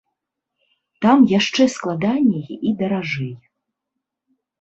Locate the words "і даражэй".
2.71-3.29